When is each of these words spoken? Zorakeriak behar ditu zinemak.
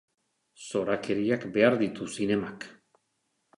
Zorakeriak 0.69 1.45
behar 1.59 1.79
ditu 1.83 2.09
zinemak. 2.19 2.69